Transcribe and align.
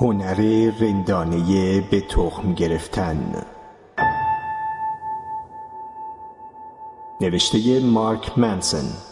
هنر 0.00 0.70
رندانه 0.80 1.80
به 1.80 2.00
تخم 2.00 2.54
گرفتن. 2.54 3.46
نوشته 7.20 7.80
مارک 7.80 8.38
منسن. 8.38 9.09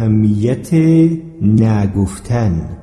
اهمیت 0.00 0.74
نگفتن. 1.42 2.78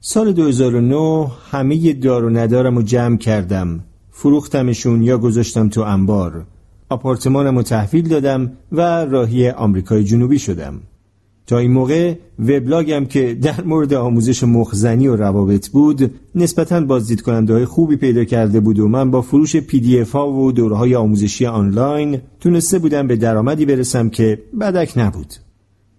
سال 0.00 0.32
2009 0.32 1.30
همه 1.50 1.92
دار 1.92 2.24
و 2.24 2.30
ندارم 2.30 2.76
رو 2.76 2.82
جمع 2.82 3.16
کردم. 3.16 3.84
فروختمشون 4.10 5.02
یا 5.02 5.18
گذاشتم 5.18 5.68
تو 5.68 5.80
انبار. 5.80 6.46
آپارتمانم 6.88 7.56
رو 7.56 7.62
تحویل 7.62 8.08
دادم 8.08 8.52
و 8.72 8.80
راهی 9.04 9.50
آمریکای 9.50 10.04
جنوبی 10.04 10.38
شدم. 10.38 10.80
تا 11.46 11.58
این 11.58 11.72
موقع 11.72 12.14
وبلاگم 12.38 13.04
که 13.04 13.34
در 13.34 13.64
مورد 13.64 13.94
آموزش 13.94 14.44
مخزنی 14.44 15.08
و 15.08 15.16
روابط 15.16 15.68
بود 15.68 16.14
نسبتا 16.34 16.80
بازدید 16.80 17.22
کننده 17.22 17.52
های 17.52 17.64
خوبی 17.64 17.96
پیدا 17.96 18.24
کرده 18.24 18.60
بود 18.60 18.78
و 18.78 18.88
من 18.88 19.10
با 19.10 19.22
فروش 19.22 19.56
پی 19.56 19.80
دی 19.80 20.00
اف 20.00 20.12
ها 20.12 20.32
و 20.32 20.52
دوره 20.52 20.76
های 20.76 20.94
آموزشی 20.94 21.46
آنلاین 21.46 22.20
تونسته 22.40 22.78
بودم 22.78 23.06
به 23.06 23.16
درآمدی 23.16 23.66
برسم 23.66 24.08
که 24.08 24.42
بدک 24.60 24.92
نبود. 24.96 25.43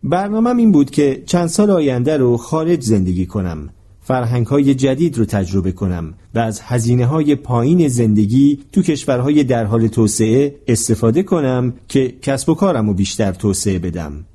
برنامهم 0.07 0.57
این 0.57 0.71
بود 0.71 0.91
که 0.91 1.23
چند 1.25 1.47
سال 1.47 1.69
آینده 1.71 2.17
رو 2.17 2.37
خارج 2.37 2.81
زندگی 2.81 3.25
کنم. 3.25 3.69
فرهنگ 4.01 4.47
های 4.47 4.75
جدید 4.75 5.17
رو 5.17 5.25
تجربه 5.25 5.71
کنم 5.71 6.13
و 6.35 6.39
از 6.39 6.61
هزینه 6.61 7.05
های 7.05 7.35
پایین 7.35 7.87
زندگی 7.87 8.59
تو 8.71 8.81
کشورهای 8.81 9.43
در 9.43 9.65
حال 9.65 9.87
توسعه 9.87 10.55
استفاده 10.67 11.23
کنم 11.23 11.73
که 11.87 12.15
کسب 12.21 12.49
و 12.49 12.55
کارم 12.55 12.87
رو 12.87 12.93
بیشتر 12.93 13.31
توسعه 13.31 13.79
بدم. 13.79 14.25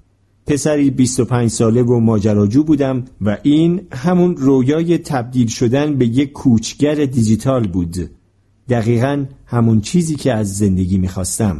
پسری 0.47 0.91
25 0.91 1.50
ساله 1.50 1.83
و 1.83 2.00
ماجراجو 2.00 2.64
بودم 2.64 3.05
و 3.20 3.39
این 3.42 3.81
همون 3.92 4.37
رویای 4.37 4.98
تبدیل 4.98 5.47
شدن 5.47 5.94
به 5.94 6.06
یک 6.06 6.33
کوچگر 6.33 6.94
دیجیتال 6.94 7.66
بود. 7.66 8.11
دقیقا 8.69 9.25
همون 9.47 9.81
چیزی 9.81 10.14
که 10.14 10.33
از 10.33 10.59
زندگی 10.59 10.98
می‌خواستم. 10.98 11.56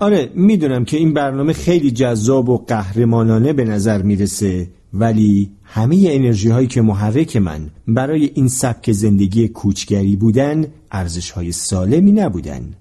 آره 0.00 0.30
می‌دونم 0.34 0.84
که 0.84 0.96
این 0.96 1.14
برنامه 1.14 1.52
خیلی 1.52 1.90
جذاب 1.90 2.48
و 2.48 2.58
قهرمانانه 2.58 3.52
به 3.52 3.64
نظر 3.64 4.02
می‌رسه 4.02 4.68
ولی 4.94 5.50
همه 5.64 6.04
انرژی 6.10 6.48
هایی 6.48 6.66
که 6.66 6.82
محرک 6.82 7.36
من 7.36 7.70
برای 7.88 8.30
این 8.34 8.48
سبک 8.48 8.92
زندگی 8.92 9.48
کوچگری 9.48 10.16
بودن 10.16 10.66
ارزش 10.90 11.30
های 11.30 11.52
سالمی 11.52 12.12
نبودن. 12.12 12.74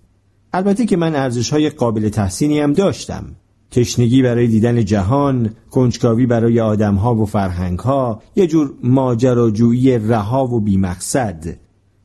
البته 0.53 0.85
که 0.85 0.97
من 0.97 1.15
ارزش 1.15 1.49
های 1.49 1.69
قابل 1.69 2.09
تحسینی 2.09 2.59
هم 2.59 2.73
داشتم. 2.73 3.25
تشنگی 3.71 4.21
برای 4.21 4.47
دیدن 4.47 4.85
جهان، 4.85 5.49
کنجکاوی 5.71 6.25
برای 6.25 6.59
آدمها 6.59 7.15
و 7.15 7.25
فرهنگها، 7.25 8.21
یه 8.35 8.47
جور 8.47 8.73
ماجراجویی 8.83 9.97
رها 9.97 10.47
و 10.47 10.59
بیمقصد. 10.59 11.45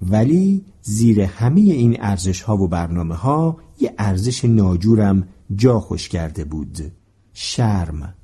ولی 0.02 0.62
زیر 0.82 1.20
همه 1.20 1.60
این 1.60 1.96
ارزش 2.00 2.42
ها 2.42 2.56
و 2.56 2.68
برنامه 2.68 3.14
ها 3.14 3.56
یه 3.80 3.94
ارزش 3.98 4.44
ناجورم 4.44 5.28
جا 5.56 5.80
خوش 5.80 6.08
کرده 6.08 6.44
بود. 6.44 6.92
شرم. 7.32 8.14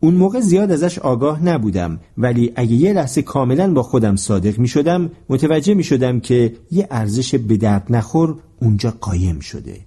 اون 0.00 0.14
موقع 0.14 0.40
زیاد 0.40 0.70
ازش 0.70 0.98
آگاه 0.98 1.44
نبودم 1.44 2.00
ولی 2.18 2.52
اگه 2.56 2.72
یه 2.72 2.92
لحظه 2.92 3.22
کاملا 3.22 3.72
با 3.72 3.82
خودم 3.82 4.16
صادق 4.16 4.58
می 4.58 4.68
شدم 4.68 5.10
متوجه 5.28 5.74
می 5.74 5.84
شدم 5.84 6.20
که 6.20 6.56
یه 6.70 6.88
ارزش 6.90 7.34
به 7.34 7.56
درد 7.56 7.86
نخور 7.90 8.38
اونجا 8.60 8.94
قایم 9.00 9.40
شده. 9.40 9.80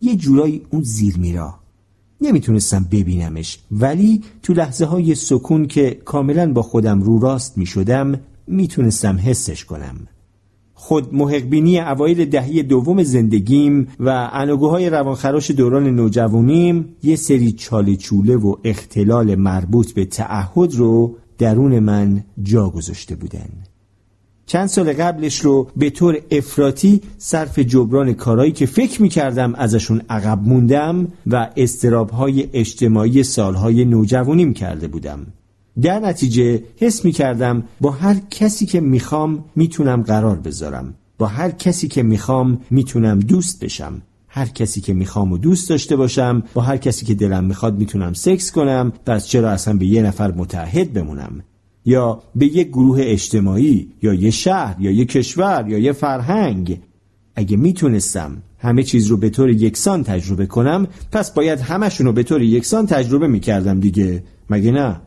یه 0.00 0.16
جورایی 0.16 0.66
اون 0.70 0.82
زیر 0.82 1.18
میرا. 1.18 1.54
نمی‌تونستم 2.20 2.86
ببینمش 2.90 3.58
ولی 3.70 4.22
تو 4.42 4.52
لحظه 4.52 4.84
های 4.84 5.14
سکون 5.14 5.66
که 5.66 5.90
کاملا 6.04 6.52
با 6.52 6.62
خودم 6.62 7.02
رو 7.02 7.18
راست 7.18 7.58
می 7.58 7.66
شدم 7.66 8.20
می‌تونستم 8.46 9.18
حسش 9.18 9.64
کنم. 9.64 9.96
خود 10.80 11.14
محقبینی 11.14 11.80
اوایل 11.80 12.24
دهی 12.24 12.62
دوم 12.62 13.02
زندگیم 13.02 13.88
و 14.00 14.30
انوگوهای 14.32 14.90
روانخراش 14.90 15.50
دوران 15.50 15.86
نوجوانیم 15.86 16.96
یه 17.02 17.16
سری 17.16 17.52
چاله 17.52 17.96
چوله 17.96 18.36
و 18.36 18.56
اختلال 18.64 19.34
مربوط 19.34 19.92
به 19.92 20.04
تعهد 20.04 20.74
رو 20.74 21.16
درون 21.38 21.78
من 21.78 22.24
جا 22.42 22.68
گذاشته 22.68 23.16
بودن. 23.16 23.48
چند 24.46 24.66
سال 24.66 24.92
قبلش 24.92 25.40
رو 25.40 25.68
به 25.76 25.90
طور 25.90 26.18
افراطی 26.30 27.00
صرف 27.18 27.58
جبران 27.58 28.12
کارایی 28.12 28.52
که 28.52 28.66
فکر 28.66 29.02
می 29.02 29.08
کردم 29.08 29.54
ازشون 29.54 30.02
عقب 30.10 30.42
موندم 30.42 31.08
و 31.26 31.50
استرابهای 31.56 32.48
اجتماعی 32.52 33.22
سالهای 33.22 33.84
نوجوانیم 33.84 34.52
کرده 34.52 34.88
بودم. 34.88 35.26
در 35.82 36.00
نتیجه 36.00 36.62
حس 36.76 37.04
می 37.04 37.12
کردم 37.12 37.62
با 37.80 37.90
هر 37.90 38.16
کسی 38.30 38.66
که 38.66 38.80
می‌خوام 38.80 39.44
می‌تونم 39.56 40.02
قرار 40.02 40.36
بذارم. 40.36 40.94
با 41.18 41.26
هر 41.26 41.50
کسی 41.50 41.88
که 41.88 42.02
می‌خوام 42.02 42.60
می‌تونم 42.70 43.18
دوست 43.18 43.64
بشم. 43.64 44.02
هر 44.28 44.46
کسی 44.46 44.80
که 44.80 44.94
می‌خوام 44.94 45.32
و 45.32 45.38
دوست 45.38 45.68
داشته 45.68 45.96
باشم 45.96 46.42
با 46.54 46.62
هر 46.62 46.76
کسی 46.76 47.06
که 47.06 47.14
دلم 47.14 47.44
می‌خواد 47.44 47.78
می‌تونم 47.78 48.12
سکس 48.12 48.52
کنم 48.52 48.92
پس 49.06 49.26
چرا 49.26 49.50
اصلا 49.50 49.74
به 49.74 49.86
یه 49.86 50.02
نفر 50.02 50.32
متحد 50.32 50.92
بمونم؟ 50.92 51.40
یا 51.84 52.22
به 52.34 52.46
یک 52.46 52.68
گروه 52.68 52.98
اجتماعی 53.02 53.88
یا 54.02 54.14
یه 54.14 54.30
شهر 54.30 54.76
یا 54.80 54.90
یه 54.90 55.04
کشور 55.04 55.64
یا 55.68 55.78
یه 55.78 55.92
فرهنگ. 55.92 56.80
اگه 57.36 57.56
می‌تونستم 57.56 58.42
همه 58.58 58.82
چیز 58.82 59.06
رو 59.06 59.16
به 59.16 59.30
طور 59.30 59.50
یکسان 59.50 60.04
تجربه 60.04 60.46
کنم 60.46 60.86
پس 61.12 61.34
باید 61.34 61.60
همشون 61.60 62.06
رو 62.06 62.12
به 62.12 62.22
طور 62.22 62.42
یکسان 62.42 62.86
تجربه 62.86 63.28
می‌کردم 63.28 63.80
دیگه. 63.80 64.24
مگه 64.50 64.70
نه؟ 64.70 65.00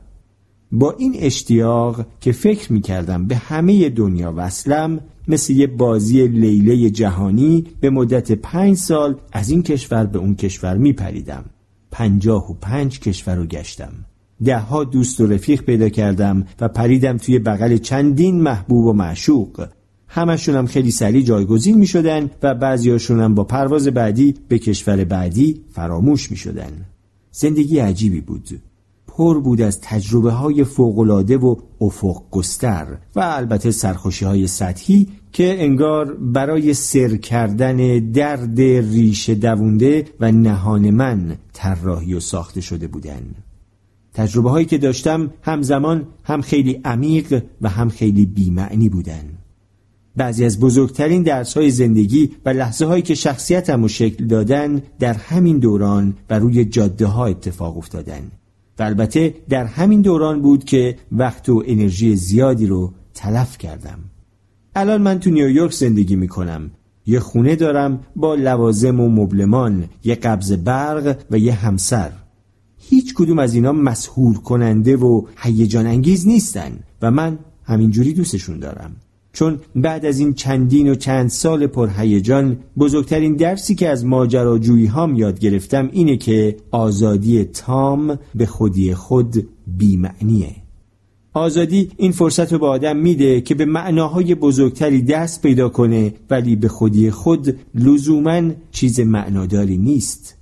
با 0.71 0.91
این 0.91 1.15
اشتیاق 1.19 2.05
که 2.21 2.31
فکر 2.31 2.73
می 2.73 2.81
کردم 2.81 3.27
به 3.27 3.35
همه 3.35 3.89
دنیا 3.89 4.33
وصلم 4.37 4.99
مثل 5.27 5.53
یه 5.53 5.67
بازی 5.67 6.27
لیله 6.27 6.89
جهانی 6.89 7.63
به 7.79 7.89
مدت 7.89 8.31
پنج 8.31 8.77
سال 8.77 9.15
از 9.31 9.49
این 9.49 9.63
کشور 9.63 10.05
به 10.05 10.19
اون 10.19 10.35
کشور 10.35 10.77
می 10.77 10.93
پریدم. 10.93 11.45
پنجاه 11.91 12.51
و 12.51 12.53
پنج 12.53 12.99
کشور 12.99 13.35
رو 13.35 13.45
گشتم. 13.45 13.93
دهها 14.43 14.83
دوست 14.83 15.21
و 15.21 15.27
رفیق 15.27 15.61
پیدا 15.61 15.89
کردم 15.89 16.45
و 16.59 16.67
پریدم 16.67 17.17
توی 17.17 17.39
بغل 17.39 17.77
چندین 17.77 18.41
محبوب 18.41 18.85
و 18.85 18.93
معشوق. 18.93 19.67
همشونم 20.07 20.65
خیلی 20.65 20.91
سریع 20.91 21.21
جایگزین 21.21 21.77
می 21.77 21.87
شدن 21.87 22.31
و 22.43 22.55
بعضیاشونم 22.55 23.35
با 23.35 23.43
پرواز 23.43 23.87
بعدی 23.87 24.35
به 24.47 24.59
کشور 24.59 25.03
بعدی 25.03 25.61
فراموش 25.69 26.31
می 26.31 26.37
شدن. 26.37 26.85
زندگی 27.31 27.79
عجیبی 27.79 28.21
بود. 28.21 28.61
پر 29.17 29.39
بود 29.39 29.61
از 29.61 29.81
تجربه 29.81 30.31
های 30.31 30.63
فوقلاده 30.63 31.37
و 31.37 31.55
افق 31.81 32.23
گستر 32.31 32.87
و 33.15 33.19
البته 33.19 33.71
سرخوشی 33.71 34.25
های 34.25 34.47
سطحی 34.47 35.07
که 35.31 35.63
انگار 35.63 36.13
برای 36.13 36.73
سر 36.73 37.15
کردن 37.15 37.99
درد 38.11 38.59
ریشه 38.61 39.35
دوونده 39.35 40.05
و 40.19 40.31
نهان 40.31 40.89
من 40.89 41.37
طراحی 41.53 42.13
و 42.13 42.19
ساخته 42.19 42.61
شده 42.61 42.87
بودن. 42.87 43.21
تجربه 44.13 44.49
هایی 44.49 44.65
که 44.65 44.77
داشتم 44.77 45.31
همزمان 45.41 46.07
هم 46.23 46.41
خیلی 46.41 46.81
عمیق 46.85 47.43
و 47.61 47.69
هم 47.69 47.89
خیلی 47.89 48.25
بیمعنی 48.25 48.89
بودن. 48.89 49.23
بعضی 50.15 50.45
از 50.45 50.59
بزرگترین 50.59 51.23
درس 51.23 51.57
های 51.57 51.69
زندگی 51.69 52.31
و 52.45 52.49
لحظه 52.49 52.85
هایی 52.85 53.01
که 53.01 53.15
شخصیتم 53.15 53.83
و 53.83 53.87
شکل 53.87 54.25
دادن 54.25 54.81
در 54.99 55.13
همین 55.13 55.59
دوران 55.59 56.13
و 56.29 56.39
روی 56.39 56.65
جاده 56.65 57.05
ها 57.05 57.25
اتفاق 57.25 57.77
افتادن. 57.77 58.31
البته 58.81 59.35
در 59.49 59.65
همین 59.65 60.01
دوران 60.01 60.41
بود 60.41 60.63
که 60.63 60.97
وقت 61.11 61.49
و 61.49 61.63
انرژی 61.67 62.15
زیادی 62.15 62.65
رو 62.65 62.93
تلف 63.13 63.57
کردم. 63.57 63.99
الان 64.75 65.01
من 65.01 65.19
تو 65.19 65.29
نیویورک 65.29 65.73
زندگی 65.73 66.15
می‌کنم. 66.15 66.71
یه 67.05 67.19
خونه 67.19 67.55
دارم 67.55 67.99
با 68.15 68.35
لوازم 68.35 68.99
و 68.99 69.09
مبلمان 69.09 69.83
یه 70.03 70.15
قبض 70.15 70.51
برق 70.51 71.17
و 71.31 71.37
یه 71.37 71.53
همسر. 71.53 72.11
هیچ 72.77 73.13
کدوم 73.13 73.39
از 73.39 73.53
اینا 73.53 73.71
مسهور 73.71 74.37
کننده 74.37 74.97
و 74.97 75.25
هیجان 75.37 75.87
انگیز 75.87 76.27
نیستن 76.27 76.79
و 77.01 77.11
من 77.11 77.39
همینجوری 77.63 78.13
دوستشون 78.13 78.59
دارم. 78.59 78.95
چون 79.33 79.59
بعد 79.75 80.05
از 80.05 80.19
این 80.19 80.33
چندین 80.33 80.91
و 80.91 80.95
چند 80.95 81.29
سال 81.29 81.67
پرهیجان 81.67 82.57
بزرگترین 82.77 83.35
درسی 83.35 83.75
که 83.75 83.89
از 83.89 84.05
ماجراجویی 84.05 84.85
هام 84.85 85.15
یاد 85.15 85.39
گرفتم 85.39 85.89
اینه 85.91 86.17
که 86.17 86.57
آزادی 86.71 87.43
تام 87.43 88.19
به 88.35 88.45
خودی 88.45 88.93
خود 88.93 89.47
بیمعنیه. 89.67 90.55
آزادی 91.33 91.91
این 91.97 92.11
فرصت 92.11 92.53
رو 92.53 92.59
به 92.59 92.67
آدم 92.67 92.97
میده 92.97 93.41
که 93.41 93.55
به 93.55 93.65
معناهای 93.65 94.35
بزرگتری 94.35 95.01
دست 95.01 95.41
پیدا 95.41 95.69
کنه 95.69 96.13
ولی 96.29 96.55
به 96.55 96.67
خودی 96.67 97.11
خود 97.11 97.57
لزوما 97.75 98.51
چیز 98.71 98.99
معناداری 98.99 99.77
نیست. 99.77 100.40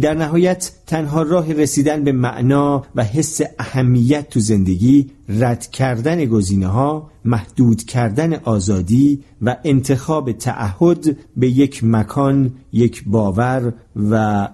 در 0.00 0.14
نهایت 0.14 0.70
تنها 0.86 1.22
راه 1.22 1.52
رسیدن 1.52 2.04
به 2.04 2.12
معنا 2.12 2.84
و 2.94 3.04
حس 3.04 3.40
اهمیت 3.58 4.30
تو 4.30 4.40
زندگی 4.40 5.10
رد 5.28 5.70
کردن 5.70 6.24
گزینه 6.24 6.66
ها 6.66 7.10
محدود 7.24 7.82
کردن 7.82 8.34
آزادی 8.34 9.22
و 9.42 9.56
انتخاب 9.64 10.32
تعهد 10.32 11.16
به 11.36 11.50
یک 11.50 11.84
مکان 11.84 12.52
یک 12.72 13.04
باور 13.06 13.74
و 14.10 14.48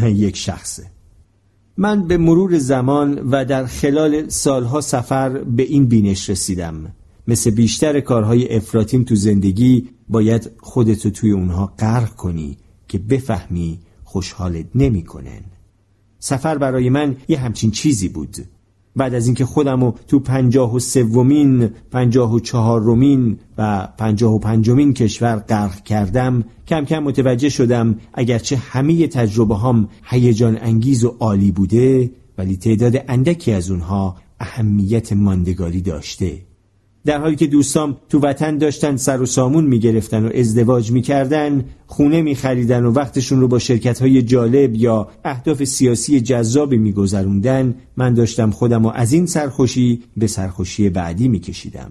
یک 0.02 0.36
شخصه. 0.36 0.86
من 1.76 2.08
به 2.08 2.16
مرور 2.16 2.58
زمان 2.58 3.18
و 3.30 3.44
در 3.44 3.66
خلال 3.66 4.28
سالها 4.28 4.80
سفر 4.80 5.28
به 5.28 5.62
این 5.62 5.86
بینش 5.86 6.30
رسیدم. 6.30 6.92
مثل 7.28 7.50
بیشتر 7.50 8.00
کارهای 8.00 8.56
افراتیم 8.56 9.04
تو 9.04 9.14
زندگی 9.14 9.88
باید 10.08 10.50
خودتو 10.60 11.10
توی 11.10 11.30
اونها 11.30 11.72
غرق 11.78 12.14
کنی 12.14 12.56
که 12.88 12.98
بفهمی 12.98 13.78
خوشحالت 14.08 14.66
نمی‌کنن. 14.74 15.42
سفر 16.18 16.58
برای 16.58 16.90
من 16.90 17.16
یه 17.28 17.38
همچین 17.38 17.70
چیزی 17.70 18.08
بود 18.08 18.36
بعد 18.96 19.14
از 19.14 19.26
اینکه 19.26 19.44
خودم 19.44 19.84
رو 19.84 19.94
تو 20.08 20.20
پنجاه 20.20 20.74
و 20.74 20.78
سومین 20.78 21.70
پنجاه 21.90 22.34
و 22.34 22.40
چهارمین 22.40 23.38
و 23.58 23.88
پنجاه 23.98 24.34
و 24.34 24.38
پنجمین 24.38 24.94
کشور 24.94 25.36
غرق 25.36 25.82
کردم 25.82 26.44
کم 26.66 26.84
کم 26.84 26.98
متوجه 26.98 27.48
شدم 27.48 27.98
اگرچه 28.14 28.56
همه 28.56 29.06
تجربه 29.06 29.56
هم 29.56 29.88
هیجان 30.04 30.58
انگیز 30.60 31.04
و 31.04 31.16
عالی 31.20 31.50
بوده 31.50 32.10
ولی 32.38 32.56
تعداد 32.56 33.04
اندکی 33.08 33.52
از 33.52 33.70
اونها 33.70 34.16
اهمیت 34.40 35.12
ماندگاری 35.12 35.80
داشته 35.80 36.47
در 37.08 37.20
حالی 37.20 37.36
که 37.36 37.46
دوستام 37.46 37.96
تو 38.08 38.20
وطن 38.20 38.58
داشتن 38.58 38.96
سر 38.96 39.22
و 39.22 39.26
سامون 39.26 39.64
می‌گرفتن 39.64 40.26
و 40.26 40.30
ازدواج 40.34 40.92
می‌کردن 40.92 41.64
خونه 41.86 42.22
میخریدن 42.22 42.84
و 42.84 42.92
وقتشون 42.92 43.40
رو 43.40 43.48
با 43.48 43.58
شرکت 43.58 44.02
های 44.02 44.22
جالب 44.22 44.74
یا 44.74 45.08
اهداف 45.24 45.64
سیاسی 45.64 46.20
جذابی 46.20 46.78
میگذروندن 46.78 47.74
من 47.96 48.14
داشتم 48.14 48.50
خودم 48.50 48.86
و 48.86 48.92
از 48.94 49.12
این 49.12 49.26
سرخوشی 49.26 50.02
به 50.16 50.26
سرخوشی 50.26 50.88
بعدی 50.88 51.28
میکشیدم. 51.28 51.90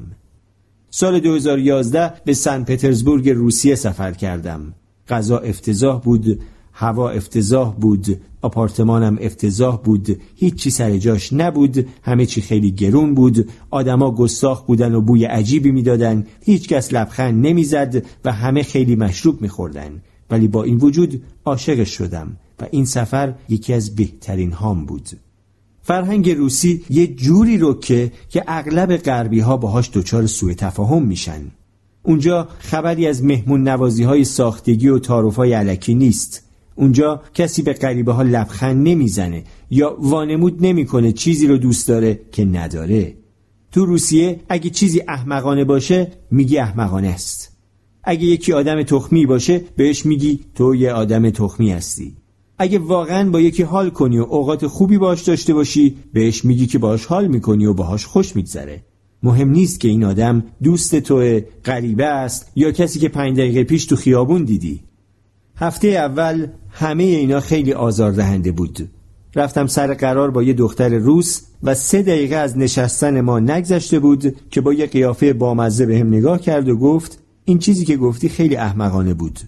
سال 0.90 1.20
2011 1.20 2.14
به 2.26 2.34
سن 2.34 2.64
پترزبورگ 2.64 3.30
روسیه 3.30 3.76
سفر 3.76 4.12
کردم. 4.12 4.74
غذا 5.10 5.38
افتضاح 5.38 6.02
بود 6.02 6.40
هوا 6.74 7.10
افتضاح 7.10 7.76
بود. 7.76 8.22
آپارتمانم 8.42 9.18
افتضاح 9.22 9.78
بود 9.78 10.22
هیچی 10.36 10.70
سر 10.70 10.98
جاش 10.98 11.34
نبود 11.34 11.88
همه 12.02 12.26
چی 12.26 12.42
خیلی 12.42 12.72
گرون 12.72 13.14
بود 13.14 13.50
آدما 13.70 14.12
گستاخ 14.12 14.64
بودن 14.64 14.96
و 14.96 15.02
بوی 15.02 15.26
عجیبی 15.26 15.72
می‌دادن 15.72 16.26
هیچکس 16.42 16.94
لبخند 16.94 17.48
نمی‌زد 17.48 18.06
و 18.26 18.32
همه 18.32 18.64
خیلی 18.64 18.96
مشروب 18.96 19.42
میخوردن. 19.42 20.02
ولی 20.30 20.48
با 20.48 20.64
این 20.64 20.78
وجود 20.78 21.22
عاشقش 21.46 21.90
شدم 21.90 22.38
و 22.60 22.68
این 22.72 22.86
سفر 22.86 23.34
یکی 23.50 23.74
از 23.74 23.96
بهترین 23.96 24.52
هام 24.52 24.86
بود. 24.86 25.10
فرهنگ 25.82 26.30
روسی 26.30 26.84
یه 26.90 27.08
جوری 27.08 27.58
رو 27.58 27.80
که 27.80 28.12
که 28.30 28.44
اغلب 28.48 28.98
غربی 28.98 29.40
ها 29.40 29.58
باهاش 29.58 29.92
دچار 29.94 30.26
سوء 30.26 30.54
تفاهم 30.54 31.04
میشن. 31.04 31.42
اونجا 32.04 32.48
خبری 32.60 33.08
از 33.08 33.24
مهمون 33.24 33.68
نوازی 33.68 34.04
های 34.04 34.24
ساختگی 34.24 34.88
و 34.88 35.00
تعارف 35.00 35.36
های 35.36 35.54
علکی 35.54 35.96
نیست. 35.96 36.47
اونجا 36.78 37.22
کسی 37.34 37.62
به 37.62 37.74
غریبه 37.74 38.12
ها 38.12 38.22
لبخند 38.22 38.88
نمی‌زنه 38.88 39.44
یا 39.70 39.98
وانمود 40.00 40.66
نمی‌کنه 40.66 41.12
چیزی 41.12 41.48
رو 41.48 41.58
دوست 41.58 41.88
داره 41.88 42.20
که 42.32 42.46
نداره. 42.46 43.14
تو 43.72 43.86
روسیه 43.86 44.40
اگه 44.50 44.70
چیزی 44.70 45.02
احمقانه 45.08 45.64
باشه 45.64 46.12
میگی 46.32 46.58
احمقانه 46.58 47.08
است. 47.08 47.58
اگه 48.04 48.26
یکی 48.26 48.54
آدم 48.54 48.84
تخمی 48.84 49.26
باشه 49.26 49.62
بهش 49.76 50.06
میگی 50.06 50.40
تو 50.56 50.76
یه 50.76 50.92
آدم 50.92 51.30
تخمی 51.30 51.72
هستی. 51.72 52.16
اگه 52.58 52.80
واقعا 52.80 53.30
با 53.30 53.42
یکی 53.42 53.64
حال 53.64 53.90
کنی 53.90 54.20
و 54.20 54.24
اوقات 54.24 54.68
خوبی 54.68 54.98
باش 54.98 55.22
داشته 55.22 55.54
باشی 55.54 55.96
بهش 56.14 56.46
میگی 56.46 56.68
که 56.68 56.78
باش 56.78 57.06
حال 57.06 57.28
می‌کنی 57.28 57.66
و 57.66 57.74
باهاش 57.74 58.06
خوش 58.06 58.36
میگذره. 58.36 58.84
مهم 59.24 59.50
نیست 59.50 59.80
که 59.80 59.88
این 59.88 60.04
آدم 60.04 60.44
دوست 60.64 60.96
تو 60.96 61.40
غریبه 61.66 62.06
است 62.06 62.52
یا 62.56 62.72
کسی 62.72 63.00
که 63.00 63.10
پنج 63.10 63.38
دقیقه 63.38 63.64
پیش 63.64 63.86
تو 63.86 63.96
خیابون 63.96 64.44
دیدی. 64.44 64.84
هفته 65.60 65.88
اول 65.88 66.48
همه 66.70 67.04
اینا 67.04 67.40
خیلی 67.40 67.74
آزاردهنده 67.74 68.52
بود. 68.52 68.90
رفتم 69.36 69.68
سر 69.68 69.94
قرار 69.94 70.32
با 70.32 70.44
یه 70.44 70.54
دختر 70.54 70.90
روس 70.90 71.42
و 71.64 71.76
سه 71.76 72.02
دقیقه 72.02 72.36
از 72.36 72.58
نشستن 72.58 73.22
ما 73.22 73.40
نگذشته 73.40 74.00
بود 74.00 74.36
که 74.50 74.62
با 74.62 74.74
یه 74.74 74.86
قیافه 74.86 75.34
بامزه 75.34 75.86
به 75.86 76.00
هم 76.00 76.08
نگاه 76.08 76.42
کرد 76.42 76.70
و 76.70 76.76
گفت 76.76 77.20
این 77.46 77.60
چیزی 77.60 77.86
که 77.86 77.98
گفتی 77.98 78.30
خیلی 78.30 78.56
احمقانه 78.56 79.14
بود. 79.14 79.40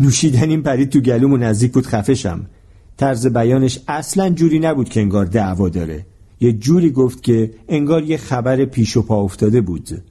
نوشیدن 0.00 0.50
این 0.50 0.62
پرید 0.62 0.90
تو 0.90 1.00
گلوم 1.00 1.32
و 1.32 1.36
نزدیک 1.36 1.72
بود 1.72 1.86
خفشم. 1.86 2.46
طرز 2.96 3.26
بیانش 3.26 3.80
اصلا 3.88 4.30
جوری 4.30 4.58
نبود 4.58 4.88
که 4.88 5.00
انگار 5.00 5.24
دعوا 5.24 5.68
داره. 5.68 6.06
یه 6.40 6.52
جوری 6.52 6.90
گفت 6.90 7.22
که 7.22 7.50
انگار 7.68 8.02
یه 8.02 8.16
خبر 8.16 8.64
پیش 8.64 8.96
و 8.96 9.02
پا 9.02 9.22
افتاده 9.22 9.60
بود. 9.60 10.02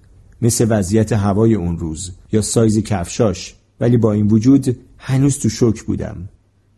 مثل 0.42 0.66
وضعیت 0.70 1.14
هوای 1.14 1.56
اون 1.56 1.78
روز 1.78 2.12
یا 2.32 2.42
سایز 2.42 2.80
کفشاش. 2.80 3.56
ولی 3.80 3.98
با 3.98 4.14
این 4.14 4.28
وجود 4.28 4.78
هنوز 5.00 5.40
تو 5.40 5.50
شوک 5.50 5.84
بودم. 5.84 6.30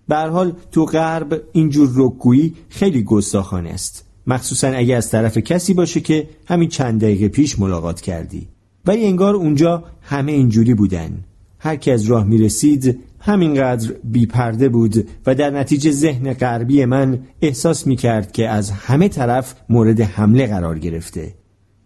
به 0.08 0.18
حال 0.18 0.54
تو 0.72 0.86
غرب 0.86 1.42
اینجور 1.52 1.90
رکگویی 1.96 2.54
خیلی 2.70 3.04
گستاخانه 3.04 3.70
است. 3.70 4.06
مخصوصا 4.28 4.68
اگه 4.68 4.96
از 4.96 5.10
طرف 5.10 5.38
کسی 5.38 5.74
باشه 5.74 6.00
که 6.00 6.30
همین 6.48 6.70
چند 6.70 7.02
دقیقه 7.02 7.28
پیش 7.28 7.60
ملاقات 7.60 8.02
کردی. 8.02 8.48
ولی 8.86 9.06
انگار 9.06 9.36
اونجا 9.36 9.84
همه 10.02 10.32
اینجوری 10.32 10.74
بودن. 10.74 11.24
هر 11.60 11.76
کی 11.76 11.92
از 11.92 12.04
راه 12.04 12.24
می‌رسید 12.24 13.00
همینقدر 13.20 13.94
بیپرده 14.04 14.70
بود 14.70 15.08
و 15.26 15.36
در 15.36 15.50
نتیجه 15.50 15.92
ذهن 15.92 16.34
غربی 16.34 16.86
من 16.86 17.20
احساس 17.42 17.88
می‌کرد 17.88 18.32
که 18.32 18.50
از 18.50 18.72
همه 18.72 19.08
طرف 19.08 19.56
مورد 19.70 20.02
حمله 20.02 20.48
قرار 20.48 20.80
گرفته. 20.80 21.36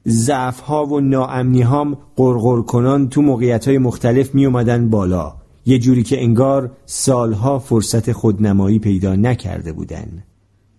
ضعف 0.08 0.60
ها 0.60 0.86
و 0.86 1.00
ناامنی 1.00 1.62
هام 1.62 1.98
قرقر 2.16 2.62
کنان 2.62 3.10
تو 3.10 3.22
موقعیت 3.22 3.68
های 3.68 3.78
مختلف 3.78 4.36
می 4.36 4.46
اومدن 4.46 4.90
بالا. 4.90 5.45
یه 5.66 5.80
جوری 5.80 6.04
که 6.04 6.24
انگار 6.24 6.72
سالها 6.86 7.60
فرصت 7.60 8.12
خودنمایی 8.12 8.80
پیدا 8.80 9.16
نکرده 9.16 9.74
بودن. 9.74 10.24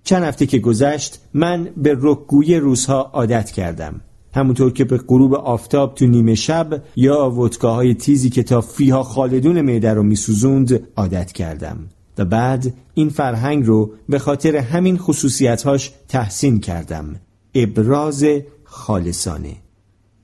چند 0.05 0.23
هفته 0.23 0.47
که 0.47 0.59
گذشت 0.59 1.19
من 1.35 1.69
به 1.77 1.97
رکگوی 2.01 2.57
روزها 2.57 3.01
عادت 3.01 3.51
کردم. 3.51 4.01
همونطور 4.35 4.73
که 4.73 4.85
به 4.85 4.99
غروب 4.99 5.35
آفتاب 5.35 5.95
تو 5.95 6.07
نیمه 6.07 6.35
شب 6.35 6.83
یا 6.97 7.31
ودکاهای 7.31 7.95
تیزی 7.95 8.31
که 8.31 8.43
تا 8.43 8.61
فیها 8.61 9.03
خالدون 9.03 9.61
معده 9.61 9.95
رو 9.95 10.03
میسوزوند 10.03 10.89
عادت 10.97 11.33
کردم. 11.33 11.79
و 12.19 12.25
بعد 12.25 12.75
این 12.95 13.09
فرهنگ 13.09 13.67
رو 13.67 13.93
به 14.09 14.19
خاطر 14.19 14.57
همین 14.57 14.99
خصوصیتهاش 14.99 15.93
تحسین 16.09 16.61
کردم. 16.61 17.21
ابراز 17.55 18.25
خالصانه. 18.65 19.57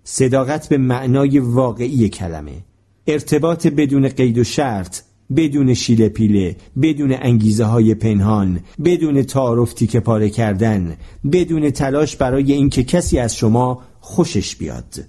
صداقت 0.04 0.68
به 0.68 0.78
معنای 0.78 1.38
واقعی 1.38 2.08
کلمه. 2.08 2.64
ارتباط 3.06 3.66
بدون 3.66 4.08
قید 4.08 4.38
و 4.38 4.44
شرط 4.44 5.00
بدون 5.36 5.74
شیله 5.74 6.08
پیله 6.08 6.56
بدون 6.82 7.12
انگیزه 7.12 7.64
های 7.64 7.94
پنهان 7.94 8.60
بدون 8.84 9.22
تعارف 9.22 9.72
تیکه 9.72 10.00
پاره 10.00 10.30
کردن 10.30 10.96
بدون 11.32 11.70
تلاش 11.70 12.16
برای 12.16 12.52
اینکه 12.52 12.82
کسی 12.84 13.18
از 13.18 13.36
شما 13.36 13.82
خوشش 14.00 14.56
بیاد. 14.56 15.04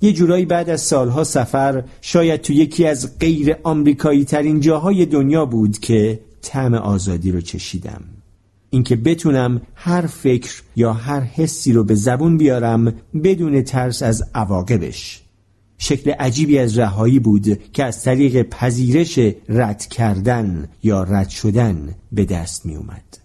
یه 0.00 0.12
جورایی 0.12 0.44
بعد 0.44 0.70
از 0.70 0.80
سالها 0.80 1.24
سفر 1.24 1.84
شاید 2.00 2.40
تو 2.40 2.52
یکی 2.52 2.86
از 2.86 3.18
غیر 3.18 3.56
آمریکایی 3.62 4.24
ترین 4.24 4.60
جاهای 4.60 5.06
دنیا 5.06 5.46
بود 5.46 5.78
که 5.78 6.20
طعم 6.42 6.74
آزادی 6.74 7.32
رو 7.32 7.40
چشیدم. 7.40 8.04
اینکه 8.70 8.96
بتونم 8.96 9.60
هر 9.74 10.06
فکر 10.06 10.62
یا 10.76 10.92
هر 10.92 11.20
حسی 11.20 11.72
رو 11.72 11.84
به 11.84 11.94
زبون 11.94 12.36
بیارم 12.36 12.94
بدون 13.24 13.62
ترس 13.62 14.02
از 14.02 14.24
عواقبش. 14.34 15.22
شکل 15.78 16.10
عجیبی 16.10 16.58
از 16.58 16.78
رهایی 16.78 17.18
بود 17.18 17.72
که 17.72 17.84
از 17.84 18.02
طریق 18.02 18.42
پذیرش 18.42 19.18
رد 19.48 19.86
کردن 19.86 20.68
یا 20.82 21.02
رد 21.02 21.28
شدن 21.28 21.94
به 22.12 22.24
دست 22.24 22.66
می 22.66 22.76
اومد 22.76 23.18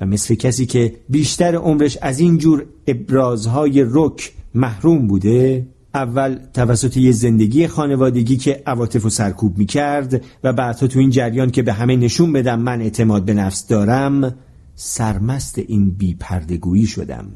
و 0.00 0.06
مثل 0.06 0.34
کسی 0.34 0.66
که 0.66 0.94
بیشتر 1.08 1.54
عمرش 1.54 1.98
از 2.02 2.20
این 2.20 2.38
جور 2.38 2.66
ابرازهای 2.86 3.84
رک 3.88 4.32
محروم 4.54 5.06
بوده 5.06 5.66
اول 5.94 6.38
توسط 6.54 6.96
یه 6.96 7.12
زندگی 7.12 7.66
خانوادگی 7.66 8.36
که 8.36 8.62
عواطف 8.66 9.04
و 9.04 9.10
سرکوب 9.10 9.58
می 9.58 9.66
کرد 9.66 10.24
و 10.44 10.52
بعدها 10.52 10.86
تو 10.86 10.98
این 10.98 11.10
جریان 11.10 11.50
که 11.50 11.62
به 11.62 11.72
همه 11.72 11.96
نشون 11.96 12.32
بدم 12.32 12.60
من 12.60 12.82
اعتماد 12.82 13.24
به 13.24 13.34
نفس 13.34 13.66
دارم 13.66 14.34
سرمست 14.74 15.58
این 15.58 15.90
بیپردگویی 15.90 16.86
شدم. 16.86 17.26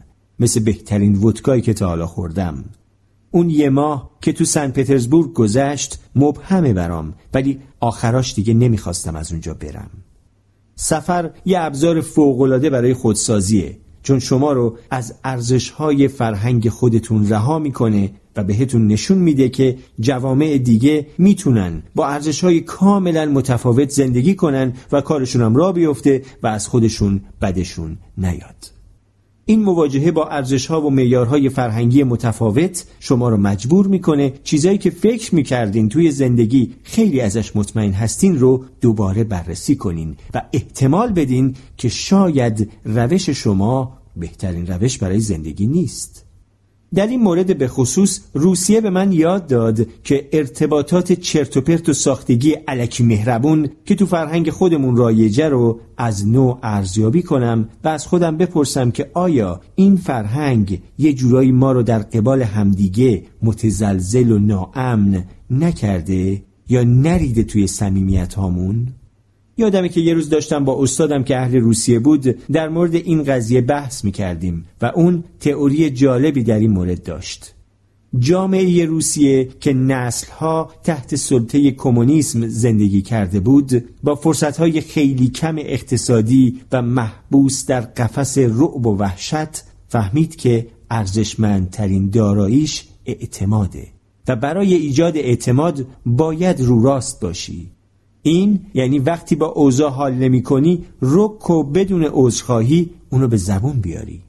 مثل 0.40 0.61
بهترین 0.61 1.14
ودکایی 1.14 1.62
که 1.62 1.75
تا 1.75 1.88
حالا 1.88 2.07
خوردم. 2.07 2.64
اون 3.30 3.50
یه 3.50 3.70
ماه 3.70 4.10
که 4.20 4.32
تو 4.32 4.44
سن 4.44 4.70
پترزبورگ 4.70 5.32
گذشت 5.32 5.99
مبهمه 6.16 6.72
برام 6.72 7.14
ولی 7.34 7.58
آخراش 7.80 8.34
دیگه 8.34 8.54
نمی‌خواستم 8.54 9.16
از 9.16 9.32
اونجا 9.32 9.54
برم. 9.54 9.90
سفر 10.76 11.30
یه 11.44 11.60
ابزار 11.60 12.00
فوقالعاده 12.00 12.70
برای 12.70 12.94
خودسازیه 12.94 13.76
چون 14.02 14.18
شما 14.18 14.52
رو 14.52 14.78
از 14.90 15.14
ارزشهای 15.25 16.08
فرهنگ 16.08 16.68
خودتون 16.68 17.28
رها 17.28 17.58
می‌کنه 17.58 18.10
و 18.37 18.44
بهتون 18.44 18.87
نشون 18.87 19.18
میده 19.18 19.49
که 19.49 19.78
جوامع 20.00 20.58
دیگه 20.58 21.06
می‌تونن 21.18 21.82
با 21.94 22.08
ارزش 22.08 22.44
های 22.44 22.60
کاملا 22.60 23.26
متفاوت 23.26 23.90
زندگی 23.90 24.34
کنن 24.34 24.72
و 24.92 25.00
کارشون 25.00 25.42
هم 25.42 25.56
را 25.56 25.72
بیفته 25.72 26.22
و 26.42 26.46
از 26.46 26.68
خودشون 26.68 27.20
بدشون 27.42 27.99
نیاد. 28.18 28.79
این 29.47 29.62
مواجهه 29.62 30.11
با 30.11 30.28
ارزش 30.28 30.66
ها 30.66 30.87
و 30.87 30.90
معیارهای 30.90 31.49
فرهنگی 31.49 32.02
متفاوت 32.02 32.85
شما 33.00 33.28
رو 33.28 33.37
مجبور 33.37 33.87
می‌کنه 33.87 34.32
چیزایی 34.44 34.78
که 34.78 34.90
فکر 34.90 35.35
می‌کردین 35.35 35.88
توی 35.88 36.11
زندگی 36.11 36.75
خیلی 36.82 37.20
ازش 37.20 37.56
مطمئن 37.56 37.92
هستین 37.92 38.38
رو 38.38 38.64
دوباره 38.80 39.25
بررسی 39.25 39.76
کنین 39.76 40.16
و 40.35 40.42
احتمال 40.52 41.12
بدین 41.12 41.54
که 41.76 41.88
شاید 41.88 42.70
روش 42.85 43.30
شما 43.30 43.99
بهترین 44.16 44.66
روش 44.66 44.99
برای 44.99 45.20
زندگی 45.20 45.66
نیست. 45.66 46.29
در 46.94 47.06
این 47.06 47.23
مورد 47.23 47.59
به 47.59 47.68
خصوص 47.68 48.20
روسیه 48.35 48.80
به 48.80 48.90
من 48.90 49.12
یاد 49.12 49.47
داد 49.47 49.87
که 50.04 50.28
ارتباطات 50.32 51.12
چرت 51.12 51.56
و 51.56 51.61
پرت 51.61 51.88
و 51.88 51.92
ساختگی 51.92 52.52
علکی 52.52 53.02
مهربون 53.02 53.68
که 53.85 53.94
تو 53.94 54.06
فرهنگ 54.06 54.50
خودمون 54.50 54.97
رایجه 54.97 55.49
رو 55.49 55.80
از 55.97 56.28
نو 56.28 56.59
ارزیابی 56.62 57.23
کنم 57.23 57.68
و 57.85 57.88
از 57.88 58.06
خودم 58.06 58.37
بپرسم 58.37 58.90
که 58.90 59.11
آیا 59.14 59.61
این 59.75 59.97
فرهنگ 59.97 60.82
یه 60.99 61.12
جورایی 61.12 61.52
ما 61.52 61.73
رو 61.73 61.82
در 61.82 61.99
قبال 61.99 62.42
همدیگه 62.42 63.23
متزلزل 63.42 64.30
و 64.30 64.38
ناامن 64.38 65.25
نکرده 65.50 66.42
یا 66.68 66.82
نریده 66.82 67.42
توی 67.42 67.66
سمیمیت 67.66 68.35
هامون؟ 68.35 68.88
یادمه 69.61 69.88
که 69.88 70.00
یه 70.00 70.14
روز 70.14 70.29
داشتم 70.29 70.64
با 70.64 70.83
استادم 70.83 71.23
که 71.23 71.37
اهل 71.37 71.57
روسیه 71.57 71.99
بود 71.99 72.23
در 72.52 72.69
مورد 72.69 72.95
این 72.95 73.23
قضیه 73.23 73.61
بحث 73.61 74.05
می 74.05 74.12
کردیم 74.12 74.64
و 74.83 74.93
اون 74.95 75.25
تئوری 75.40 75.90
جالبی 75.90 76.43
در 76.43 76.59
این 76.59 76.71
مورد 76.71 77.02
داشت. 77.02 77.55
جامعه 78.19 78.85
روسیه 78.85 79.49
که 79.61 79.73
نسلها 79.73 80.71
تحت 80.85 81.17
سلطه 81.17 81.71
کمونیسم 81.71 82.49
زندگی 82.49 83.02
کرده 83.02 83.40
بود 83.40 83.85
با 84.02 84.14
فرصتهای 84.14 84.81
خیلی 84.81 85.29
کم 85.29 85.57
اقتصادی 85.59 86.61
و 86.73 86.83
محبوس 86.83 87.67
در 87.67 87.81
قفس 87.81 88.38
رعب 88.38 88.87
و 88.87 88.97
وحشت 88.97 89.64
فهمید 89.88 90.37
که 90.37 90.67
ارزشمندترین 90.90 92.11
داراییش 92.11 92.85
اعتماده. 93.07 93.87
و 94.29 94.37
برای 94.37 94.75
ایجاد 94.75 95.17
اعتماد 95.17 95.87
باید 96.07 96.61
رو 96.61 96.83
راست 96.83 97.21
باشی. 97.21 97.71
این 98.22 98.60
یعنی 98.74 98.98
وقتی 98.98 99.36
با 99.36 99.46
اوضاع 99.46 99.90
حال 99.90 100.14
نمی 100.14 100.42
کنی 100.42 100.84
رک 101.02 101.50
و 101.50 101.62
بدون 101.62 102.08
عذرخواهی 102.12 102.90
اونو 103.10 103.28
به 103.28 103.36
زبون 103.36 103.80
بیاری. 103.80 104.20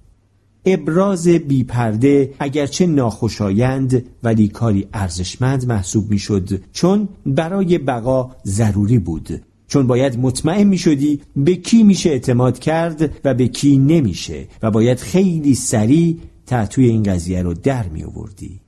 ابراز 0.66 1.28
بیپرده 1.28 2.34
اگرچه 2.40 2.86
ناخوشایند 2.86 4.06
ولی 4.24 4.48
کاری 4.48 4.88
ارزشمند 4.94 5.68
محسوب 5.68 6.10
می‌شد 6.10 6.62
چون 6.72 7.10
برای 7.26 7.78
بقا 7.78 8.32
ضروری 8.46 9.00
بود. 9.00 9.42
چون 9.68 9.88
باید 9.88 10.20
مطمئن 10.20 10.64
می 10.64 10.78
شدی 10.78 11.22
به 11.36 11.56
کی 11.56 11.84
میشه 11.84 12.10
اعتماد 12.10 12.60
کرد 12.60 13.12
و 13.26 13.34
به 13.34 13.48
کی 13.48 13.78
نمیشه 13.78 14.48
و 14.64 14.72
باید 14.72 15.00
خیلی 15.00 15.56
سریع 15.56 16.18
تعطوی 16.46 16.86
این 16.86 17.04
قضیه 17.04 17.42
رو 17.42 17.54
در 17.54 17.88
می 17.88 18.04
آوردی. 18.04 18.60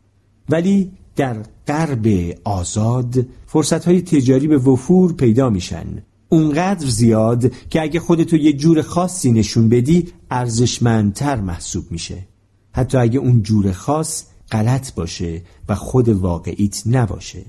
ولی 0.50 0.92
در 1.16 1.38
غرب 1.68 2.08
آزاد 2.44 3.26
فرصت 3.46 3.86
های 3.86 4.02
تجاری 4.02 4.48
به 4.48 4.58
وفور 4.58 5.14
پیدا 5.14 5.50
میشن. 5.50 6.04
اونقدر 6.30 6.88
زیاد 6.88 7.52
که 7.70 7.82
اگه 7.82 8.00
خودتو 8.00 8.38
یه 8.38 8.54
جور 8.54 8.82
خاصی 8.82 9.32
نشون 9.32 9.70
بدی 9.70 10.08
ارزشمندتر 10.32 11.42
محسوب 11.42 11.92
میشه. 11.92 12.28
حتی 12.72 12.98
اگه 12.98 13.20
اون 13.20 13.42
جور 13.42 13.72
خاص 13.72 14.24
غلط 14.52 14.94
باشه 14.94 15.42
و 15.70 15.76
خود 15.76 16.10
واقعیت 16.10 16.84
نباشه. 16.86 17.46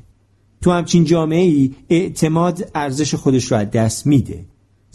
تو 0.60 0.70
همچین 0.70 1.04
جامعه 1.04 1.42
ای 1.42 1.74
اعتماد 1.90 2.70
ارزش 2.74 3.14
خودش 3.14 3.52
رو 3.52 3.58
از 3.58 3.70
دست 3.70 4.06
میده. 4.06 4.44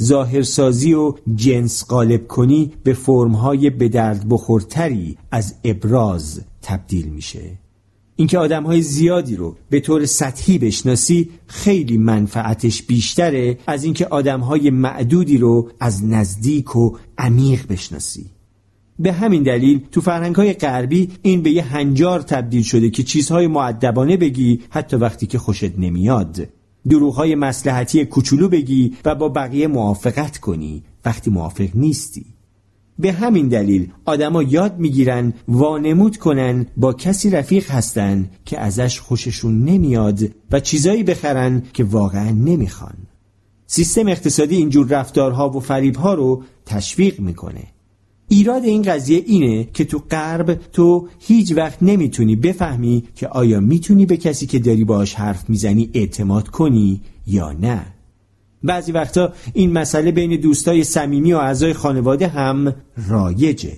ظاهرسازی 0.02 0.94
و 0.94 1.14
جنس 1.36 1.86
غالب 1.88 2.28
کنی 2.28 2.72
به 2.84 2.94
فرمهای 2.94 3.70
به 3.70 3.90
درد 3.90 4.30
بخورتری 4.30 5.18
از 5.32 5.56
ابراز 5.64 6.42
تبدیل 6.62 7.08
میشه. 7.08 7.58
اینکه 8.20 8.38
آدم 8.38 8.64
های 8.64 8.82
زیادی 8.82 9.36
رو 9.36 9.56
به 9.70 9.80
طور 9.80 10.06
سطحی 10.06 10.58
بشناسی 10.58 11.30
خیلی 11.48 11.98
منفعتش 11.98 12.84
بیشتره 12.84 13.58
از 13.68 13.84
اینکه 13.84 14.06
آدم 14.06 14.40
های 14.40 14.70
معدودی 14.70 15.38
رو 15.38 15.70
از 15.80 16.06
نزدیک 16.06 16.76
و 16.76 16.98
عمیق 17.18 17.68
بشناسی. 17.68 18.26
به 19.00 19.12
همین 19.14 19.44
دلیل 19.44 19.82
تو 19.92 20.02
فرهنگ 20.02 20.36
های 20.36 20.54
غربی 20.54 21.10
این 21.22 21.42
به 21.42 21.52
یه 21.52 21.64
هنجار 21.64 22.22
تبدیل 22.22 22.64
شده 22.64 22.90
که 22.90 23.04
چیزهای 23.04 23.48
معدبانه 23.48 24.18
بگی 24.18 24.62
حتی 24.70 24.98
وقتی 24.98 25.28
که 25.28 25.38
خوشت 25.38 25.80
نمیاد. 25.80 26.50
دروغ 26.90 27.14
های 27.14 27.36
مسلحتی 27.36 28.06
کوچولو 28.06 28.50
بگی 28.50 28.98
و 29.06 29.16
با 29.16 29.30
بقیه 29.30 29.68
موافقت 29.68 30.38
کنی 30.38 30.84
وقتی 31.06 31.32
موافق 31.32 31.70
نیستی. 31.76 32.26
به 33.00 33.12
همین 33.12 33.48
دلیل 33.48 33.88
آدما 34.06 34.44
یاد 34.44 34.80
می‌گیرن 34.80 35.34
وانمود 35.48 36.18
کنن 36.18 36.66
با 36.78 36.94
کسی 36.94 37.30
رفیق 37.30 37.72
هستن 37.72 38.30
که 38.46 38.60
ازش 38.60 39.00
خوششون 39.00 39.64
نمیاد 39.64 40.20
و 40.52 40.60
چیزایی 40.60 41.04
بخرن 41.04 41.64
که 41.74 41.84
واقعا 41.84 42.32
نمی‌خوان. 42.32 42.98
سیستم 43.68 44.08
اقتصادی 44.08 44.56
اینجور 44.56 44.88
رفتارها 44.88 45.50
و 45.50 45.60
فریبها 45.60 46.14
رو 46.14 46.44
تشویق 46.66 47.20
می‌کنه. 47.20 47.64
ایراد 48.28 48.64
این 48.64 48.82
قضیه 48.82 49.24
اینه 49.28 49.68
که 49.74 49.86
تو 49.86 50.00
غرب 50.12 50.60
تو 50.74 51.08
هیچ 51.20 51.54
وقت 51.56 51.84
نمی‌تونی 51.84 52.36
بفهمی 52.36 53.04
که 53.16 53.28
آیا 53.28 53.60
می‌تونی 53.60 54.06
به 54.06 54.18
کسی 54.18 54.46
که 54.46 54.60
داری 54.60 54.84
باش 54.84 55.14
حرف 55.14 55.50
می‌زنی 55.50 55.90
اعتماد 55.94 56.48
کنی 56.48 57.02
یا 57.28 57.52
نه. 57.52 57.99
بعضی 58.64 58.92
وقتا 58.92 59.34
این 59.54 59.74
مسئله 59.74 60.12
بین 60.12 60.40
دوستای 60.40 60.84
صمیمی 60.84 61.34
و 61.34 61.38
اعضای 61.38 61.74
خانواده 61.74 62.28
هم 62.28 62.76
رایجه. 63.10 63.74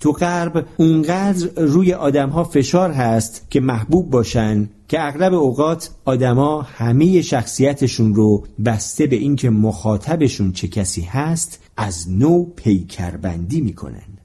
تو 0.00 0.12
غرب 0.12 0.66
اونقدر 0.76 1.48
روی 1.56 1.92
آدمها 1.92 2.44
فشار 2.44 2.90
هست 2.90 3.46
که 3.50 3.60
محبوب 3.60 4.10
باشن 4.10 4.68
که 4.88 5.06
اغلب 5.06 5.34
اوقات 5.34 5.90
آدما 6.04 6.62
همه 6.62 7.22
شخصیتشون 7.22 8.14
رو 8.14 8.46
بسته 8.64 9.06
به 9.06 9.16
اینکه 9.16 9.50
مخاطبشون 9.50 10.52
چه 10.52 10.68
کسی 10.68 11.02
هست 11.02 11.62
از 11.76 12.10
نو 12.10 12.44
پیکربندی 12.44 13.60
می‌کنن. 13.60 14.18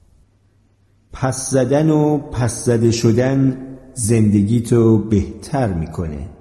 پس 1.12 1.50
زدن 1.50 1.90
و 1.90 2.18
پس 2.18 2.64
زده 2.64 2.90
شدن 2.90 3.56
زندگی 3.94 4.60
تو 4.60 4.98
بهتر 4.98 5.72
می‌کنه. 5.72 6.35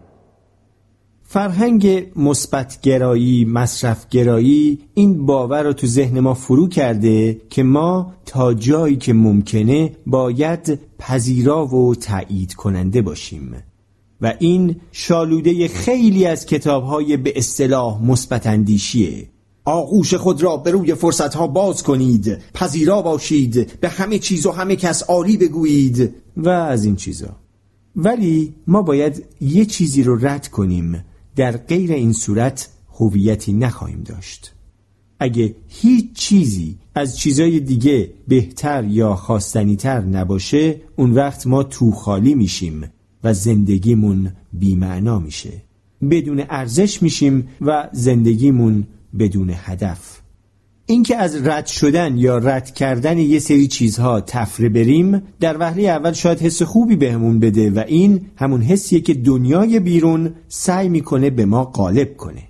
فرهنگ 1.36 2.08
مثبتگرایی 2.15 3.46
مصرفگرایی 3.46 4.80
این 4.94 5.25
باور 5.25 5.63
رو 5.63 5.74
تو 5.74 5.88
ذهن 5.88 6.20
ما 6.20 6.34
فرو 6.34 6.68
کرده 6.68 7.42
که 7.50 7.63
ما 7.63 8.13
تا 8.25 8.54
جایی 8.54 8.96
که 8.96 9.13
ممکنه 9.13 9.92
باید 10.08 10.80
پذیرا 11.00 11.65
و 11.65 11.96
تایید 11.96 12.54
کننده 12.54 13.01
باشیم. 13.01 13.56
و 14.22 14.34
این 14.39 14.75
شالوده 14.92 15.68
خیلی 15.68 16.25
از 16.25 16.46
کتابهای 16.46 17.18
به 17.18 17.34
اصطلاح 17.36 18.04
مثبت 18.04 18.48
اندیشیه 18.48 19.30
آغوش 19.65 20.13
خود 20.13 20.44
را 20.44 20.58
به 20.58 20.72
روی 20.72 20.94
فرصتها 20.94 21.48
باز 21.48 21.84
کنید 21.84 22.38
پذیرا 22.54 23.01
باشید 23.01 23.80
به 23.80 23.89
همه 23.89 24.20
چیز 24.20 24.46
و 24.46 24.51
همه 24.51 24.75
کس 24.75 25.04
عالی 25.04 25.38
بگویید 25.38 26.13
و 26.38 26.50
از 26.50 26.86
این 26.86 26.96
چیزا. 26.96 27.36
ولی 27.96 28.54
ما 28.68 28.82
باید 28.82 29.25
یه 29.42 29.65
چیزی 29.65 30.04
رو 30.04 30.27
رد 30.27 30.48
کنیم. 30.48 31.04
در 31.36 31.58
غیر 31.58 31.92
این 31.92 32.13
صورت 32.13 32.70
هویتی 33.00 33.54
نخواهیم 33.54 34.04
داشت. 34.04 34.54
اگه 35.20 35.56
هیچ 35.68 36.13
چیزی 36.13 36.77
از 36.96 37.18
چیزای 37.18 37.60
دیگه 37.60 38.13
بهتر 38.27 38.84
یا 38.84 39.15
خواستنیتر 39.15 40.01
نباشه 40.01 40.82
اون 40.96 41.12
وقت 41.12 41.48
ما 41.48 41.63
تو 41.63 41.92
خالی 41.92 42.36
میشیم 42.36 42.89
و 43.24 43.34
زندگیمون 43.34 44.32
بیمعنا 44.54 45.20
میشه. 45.20 45.62
بدون 46.12 46.44
ارزش 46.50 47.01
میشیم 47.04 47.48
و 47.62 47.89
زندگیمون 47.94 48.88
بدون 49.20 49.51
هدف. 49.54 50.22
اینکه 50.88 51.18
از 51.18 51.48
رد 51.48 51.65
شدن 51.65 52.18
یا 52.18 52.38
رد 52.38 52.74
کردن 52.74 53.18
یه 53.18 53.39
سری 53.39 53.68
چیزها 53.68 54.22
تفره 54.22 54.70
بریم 54.70 55.22
در 55.39 55.58
وهله 55.60 55.84
اول 55.84 56.13
شاید 56.13 56.39
حس 56.39 56.62
خوبی 56.62 56.96
بهمون 56.96 57.39
بده 57.39 57.70
و 57.70 57.84
این 57.88 58.22
همون 58.36 58.62
حسیه 58.62 59.00
که 59.00 59.13
دنیای 59.13 59.80
بیرون 59.80 60.34
سعی 60.48 60.89
می‌کنه 60.89 61.30
به 61.30 61.46
ما 61.46 61.63
غالب 61.65 62.18
کنه. 62.18 62.44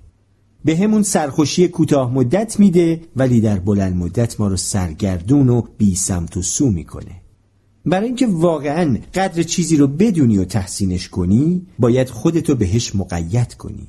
به 0.66 0.78
همون 0.78 1.04
سرخوشی 1.04 1.68
کوتاه 1.68 2.14
مدت 2.14 2.60
میده 2.60 3.02
ولی 3.16 3.42
در 3.42 3.60
بلند 3.60 3.96
مدت 3.96 4.40
ما 4.40 4.48
رو 4.48 4.58
سرگردون 4.58 5.50
و 5.50 5.62
بی 5.78 5.96
سمت 5.96 6.38
و 6.38 6.42
سو 6.42 6.70
می‌کنه. 6.70 7.22
برای 7.86 8.08
اینکه 8.08 8.28
واقعا 8.28 8.98
قدر 9.14 9.44
چیزی 9.44 9.78
رو 9.78 9.88
بدونی 9.88 10.38
و 10.38 10.46
تحسینش 10.46 11.10
کنی 11.10 11.68
باید 11.80 12.10
خودتو 12.10 12.56
بهش 12.56 12.96
مقید 12.96 13.54
کنی. 13.54 13.88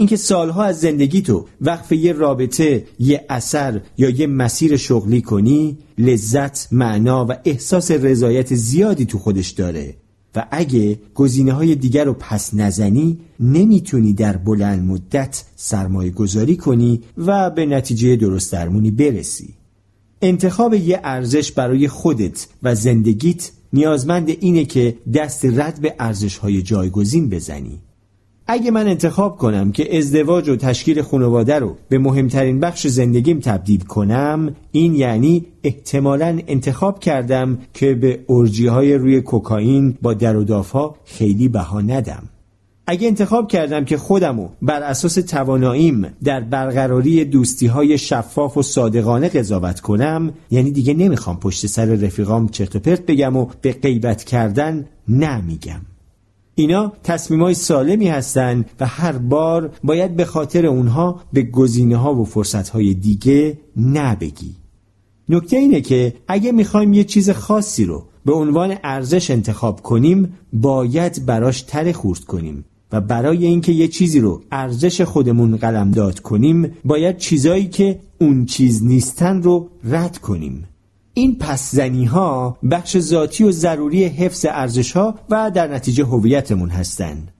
اینکه 0.00 0.16
سالها 0.16 0.64
از 0.64 0.80
زندگی 0.80 1.22
تو 1.22 1.46
وقف 1.60 1.92
یه 1.92 2.12
رابطه 2.12 2.84
یه 2.98 3.24
اثر 3.28 3.80
یا 3.98 4.10
یه 4.10 4.26
مسیر 4.26 4.76
شغلی 4.76 5.22
کنی 5.22 5.78
لذت 5.98 6.72
معنا 6.72 7.26
و 7.28 7.32
احساس 7.44 7.90
رضایت 7.90 8.54
زیادی 8.54 9.04
تو 9.04 9.18
خودش 9.18 9.50
داره. 9.50 9.94
و 10.34 10.46
اگه 10.50 10.98
گزینه 11.14 11.52
های 11.52 11.74
دیگر 11.74 12.04
رو 12.04 12.12
پس 12.12 12.54
نزنی 12.54 13.18
نمی‌تونی 13.40 14.12
در 14.12 14.36
بلند 14.36 14.84
مدت 14.84 15.44
سرمایه 15.56 16.10
گذاری 16.10 16.56
کنی 16.56 17.00
و 17.16 17.50
به 17.50 17.66
نتیجه 17.66 18.16
درست 18.16 18.52
درمونی 18.52 18.90
برسی. 18.90 19.54
انتخاب 20.22 20.74
یه 20.74 21.00
ارزش 21.04 21.52
برای 21.52 21.88
خودت 21.88 22.46
و 22.62 22.74
زندگیت 22.74 23.50
نیازمند 23.72 24.28
اینه 24.28 24.64
که 24.64 24.96
دست 25.14 25.44
رد 25.44 25.80
به 25.80 25.94
ارزش 25.98 26.36
های 26.36 26.62
جایگزین 26.62 27.28
بزنی. 27.28 27.80
اگه 28.50 28.70
من 28.70 28.88
انتخاب 28.88 29.36
کنم 29.36 29.72
که 29.72 29.98
ازدواج 29.98 30.48
و 30.48 30.56
تشکیل 30.56 31.02
خانواده 31.02 31.58
رو 31.58 31.76
به 31.88 31.98
مهمترین 31.98 32.60
بخش 32.60 32.86
زندگیم 32.86 33.40
تبدیل 33.40 33.80
کنم 33.80 34.54
این 34.72 34.94
یعنی 34.94 35.46
احتمالا 35.64 36.38
انتخاب 36.46 37.00
کردم 37.00 37.58
که 37.74 37.94
به 37.94 38.24
ارجی 38.28 38.66
های 38.66 38.94
روی 38.94 39.20
کوکائین 39.20 39.98
با 40.02 40.14
در 40.14 40.36
و 40.36 40.94
خیلی 41.04 41.48
بها 41.48 41.80
ندم. 41.80 42.22
اگه 42.86 43.08
انتخاب 43.08 43.48
کردم 43.48 43.84
که 43.84 43.96
خودمو 43.96 44.48
بر 44.62 44.82
اساس 44.82 45.14
تواناییم 45.14 46.06
در 46.24 46.40
برقراری 46.40 47.24
دوستی 47.24 47.66
های 47.66 47.98
شفاف 47.98 48.56
و 48.56 48.62
صادقانه 48.62 49.28
قضاوت 49.28 49.80
کنم 49.80 50.32
یعنی 50.50 50.70
دیگه 50.70 50.94
نمی‌خوام 50.94 51.40
پشت 51.40 51.66
سر 51.66 51.86
رفیقام 51.86 52.48
چرت 52.48 52.76
و 52.76 52.78
پرت 52.78 53.06
بگم 53.06 53.36
و 53.36 53.46
به 53.62 53.72
غیبت 53.72 54.24
کردن 54.24 54.86
نمیگم. 55.08 55.80
اینا 56.60 56.92
تصمیم 57.02 57.42
های 57.42 57.54
سالمی 57.54 58.08
هستند 58.08 58.70
و 58.80 58.86
هر 58.86 59.12
بار 59.12 59.70
باید 59.84 60.16
به 60.16 60.24
خاطر 60.24 60.66
اونها 60.66 61.20
به 61.32 61.42
گزینه 61.42 61.96
ها 61.96 62.14
و 62.14 62.24
فرصت 62.24 62.68
های 62.68 62.94
دیگه 62.94 63.58
نبگی. 63.76 64.54
نکته 65.28 65.56
اینه 65.56 65.80
که 65.80 66.14
اگه 66.28 66.52
می‌خوایم 66.52 66.92
یه 66.92 67.04
چیز 67.04 67.30
خاصی 67.30 67.84
رو 67.84 68.04
به 68.24 68.32
عنوان 68.32 68.74
ارزش 68.84 69.30
انتخاب 69.30 69.82
کنیم 69.82 70.32
باید 70.52 71.26
براش 71.26 71.62
تره 71.62 71.92
خورد 71.92 72.20
کنیم 72.24 72.64
و 72.92 73.00
برای 73.00 73.46
اینکه 73.46 73.72
یه 73.72 73.88
چیزی 73.88 74.20
رو 74.20 74.42
ارزش 74.52 75.00
خودمون 75.00 75.56
قلمداد 75.56 76.20
کنیم 76.20 76.72
باید 76.84 77.16
چیزایی 77.16 77.68
که 77.68 78.00
اون 78.20 78.46
چیز 78.46 78.84
نیستن 78.84 79.42
رو 79.42 79.68
رد 79.84 80.18
کنیم. 80.18 80.64
این 81.18 81.38
پس 81.38 81.74
زنی 81.74 82.04
ها 82.04 82.58
بخش 82.70 82.98
ذاتی 82.98 83.44
و 83.44 83.52
ضروری 83.52 84.04
حفظ 84.04 84.46
ارزش 84.48 84.92
ها 84.92 85.14
و 85.30 85.50
در 85.54 85.74
نتیجه 85.74 86.04
هویتمون 86.04 86.70
هستند. 86.70 87.32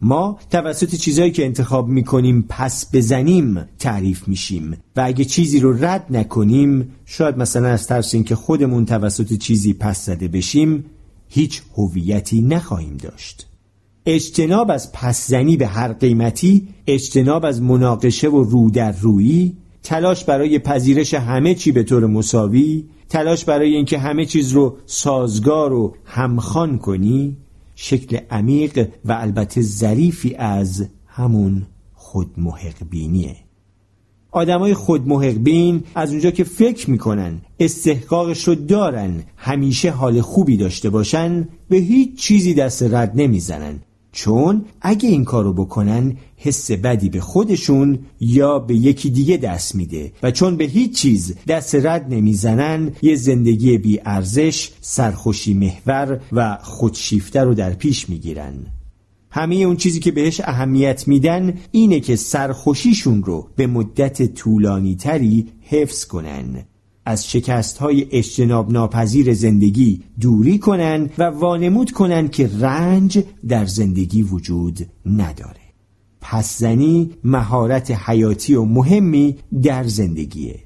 ما 0.00 0.38
توسط 0.50 0.94
چیزهایی 0.94 1.30
که 1.30 1.44
انتخاب 1.44 1.88
می‌کنیم 1.88 2.46
پس 2.48 2.94
بزنیم 2.94 3.68
تعریف 3.78 4.28
میشیم 4.28 4.76
و 4.96 5.00
اگه 5.04 5.24
چیزی 5.24 5.60
رو 5.60 5.84
رد 5.84 6.06
نکنیم 6.10 6.92
شاید 7.04 7.38
مثلا 7.38 7.68
از 7.68 7.86
ترس 7.86 8.14
اینکه 8.14 8.34
خودمون 8.34 8.84
توسط 8.84 9.32
چیزی 9.32 9.74
پس 9.74 10.06
زده 10.06 10.28
بشیم 10.28 10.84
هیچ 11.28 11.62
هویتی 11.76 12.42
نخواهیم 12.42 12.96
داشت 12.96 13.46
اجتناب 14.06 14.70
از 14.70 14.92
پسزنی 14.92 15.56
به 15.56 15.66
هر 15.66 15.92
قیمتی 15.92 16.68
اجتناب 16.86 17.44
از 17.44 17.62
مناقشه 17.62 18.28
و 18.28 18.44
رو 18.44 18.70
در 18.70 18.92
رویی 18.92 19.56
تلاش 19.86 20.24
برای 20.24 20.58
پذیرش 20.58 21.14
همه 21.14 21.54
چی 21.54 21.72
به 21.72 21.82
طور 21.82 22.06
مساوی 22.06 22.84
تلاش 23.08 23.44
برای 23.44 23.74
اینکه 23.74 23.98
همه 23.98 24.24
چیز 24.24 24.52
رو 24.52 24.76
سازگار 24.86 25.72
و 25.72 25.94
همخان 26.04 26.78
کنی 26.78 27.36
شکل 27.74 28.18
عمیق 28.30 28.88
و 29.04 29.12
البته 29.12 29.62
ظریفی 29.62 30.34
از 30.34 30.86
همون 31.06 31.66
خودمحق 31.94 32.74
بینیه 32.90 33.36
آدمای 34.30 34.74
خودمحق 34.74 35.34
بین 35.34 35.82
از 35.94 36.10
اونجا 36.10 36.30
که 36.30 36.44
فکر 36.44 36.90
می‌کنن 36.90 37.40
استحقاقش 37.60 38.48
رو 38.48 38.54
دارن 38.54 39.22
همیشه 39.36 39.90
حال 39.90 40.20
خوبی 40.20 40.56
داشته 40.56 40.90
باشن 40.90 41.48
به 41.68 41.76
هیچ 41.76 42.18
چیزی 42.18 42.54
دست 42.54 42.82
رد 42.82 43.12
نمی‌زنن. 43.14 43.80
چون 44.16 44.64
اگه 44.80 45.08
این 45.08 45.24
کارو 45.24 45.52
بکنن 45.52 46.16
حس 46.36 46.70
بدی 46.70 47.08
به 47.08 47.20
خودشون 47.20 47.98
یا 48.20 48.58
به 48.58 48.74
یکی 48.74 49.10
دیگه 49.10 49.36
دست 49.36 49.74
میده 49.74 50.12
و 50.22 50.30
چون 50.30 50.56
به 50.56 50.64
هیچ 50.64 50.96
چیز 50.96 51.34
دست 51.48 51.74
رد 51.74 52.06
نمی‌زنن 52.14 52.92
یه 53.02 53.16
زندگی 53.16 53.78
بی 53.78 54.00
ارزش 54.04 54.70
سرخوشی 54.80 55.54
محور 55.54 56.20
و 56.32 56.58
خودشیفته 56.62 57.40
رو 57.40 57.54
در 57.54 57.74
پیش 57.74 58.08
می‌گیرن. 58.08 58.66
همه 59.30 59.54
اون 59.54 59.76
چیزی 59.76 60.00
که 60.00 60.10
بهش 60.10 60.40
اهمیت 60.44 61.08
میدن 61.08 61.54
اینه 61.72 62.00
که 62.00 62.16
سرخوشیشون 62.16 63.22
رو 63.24 63.48
به 63.56 63.66
مدت 63.66 64.34
طولانی 64.34 64.96
تری 64.96 65.46
حفظ 65.60 66.04
کنن. 66.04 66.64
از 67.06 67.30
شکست 67.30 67.78
های 67.78 68.06
اجتناب 68.10 68.72
ناپذیر 68.72 69.34
زندگی 69.34 70.02
دوری 70.20 70.58
کنن 70.58 71.10
و 71.18 71.22
وانمود 71.22 71.90
کنن 71.90 72.28
که 72.28 72.50
رنج 72.60 73.24
در 73.48 73.66
زندگی 73.66 74.22
وجود 74.22 74.78
نداره. 75.06 75.66
پس 76.20 76.58
زنی 76.58 77.10
مهارت 77.24 77.90
حیاتی 77.90 78.54
و 78.54 78.64
مهمی 78.64 79.36
در 79.62 79.84
زندگیه. 79.84 80.60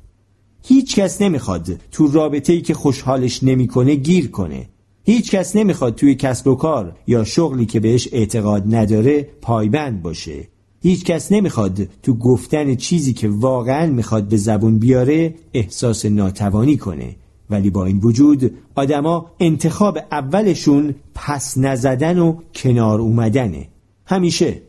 هیچ 0.63 0.95
کس 0.95 1.23
نمی‌خواد 1.23 1.81
تو 1.91 2.07
رابطه 2.07 2.53
ای 2.53 2.61
که 2.61 2.75
خوشحالش 2.75 3.43
نمی‌کنه 3.43 3.95
گیر 3.95 4.31
کنه. 4.31 4.69
هیچ 5.05 5.31
کس 5.31 5.57
نمی‌خواد 5.57 5.95
توی 5.95 6.15
کسب 6.15 6.47
و 6.47 6.55
کار 6.55 6.97
یا 7.07 7.25
شغلی 7.25 7.67
که 7.67 7.81
بهش 7.81 8.09
اعتقاد 8.13 8.75
نداره 8.75 9.29
پایبند 9.41 10.03
باشه. 10.03 10.49
هیچ 10.83 11.05
کس 11.05 11.33
نمی‌خواد 11.33 11.89
تو 12.03 12.15
گفتن 12.15 12.75
چیزی 12.75 13.13
که 13.13 13.29
واقعا 13.29 13.87
می‌خواد 13.87 14.25
به 14.25 14.37
زبون 14.37 14.79
بیاره 14.79 15.35
احساس 15.55 16.07
ناتوانی 16.07 16.77
کنه. 16.77 17.17
ولی 17.51 17.71
با 17.71 17.85
این 17.85 17.99
وجود 17.99 18.51
آدما 18.75 19.27
انتخاب 19.41 19.99
اولشون 20.13 20.95
پس 21.15 21.59
نزدن 21.59 22.19
و 22.19 22.37
کنار 22.55 23.01
اومدنه. 23.01 23.69
همیشه. 24.07 24.63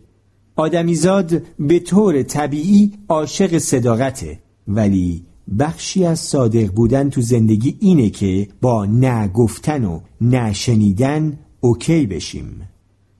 آدمیزاد 0.56 1.42
به 1.60 1.80
طور 1.80 2.24
طبیعی 2.24 2.92
عاشق 3.10 3.58
صداقته. 3.58 4.40
ولی 4.68 5.24
بخشی 5.60 6.06
از 6.06 6.20
صادق 6.20 6.68
بودن 6.72 7.10
تو 7.10 7.22
زندگی 7.22 7.78
اینه 7.80 8.10
که 8.10 8.48
با 8.62 8.86
نگفتن 8.86 9.86
و 9.86 10.00
نشنیدن 10.22 11.40
اوکی 11.60 12.06
بشیم. 12.06 12.71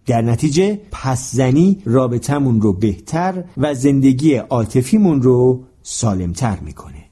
در 0.06 0.22
نتیجه 0.22 0.80
پس 0.92 1.32
زنی 1.32 1.82
رابطمون 1.86 2.62
رو 2.62 2.74
بهتر 2.74 3.44
و 3.58 3.74
زندگی 3.74 4.36
عاطفیمون 4.36 5.22
رو 5.22 5.64
سالمتر 5.84 6.60
می‌کنه. 6.60 7.11